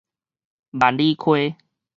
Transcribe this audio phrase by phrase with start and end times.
[0.71, 1.55] 萬里溪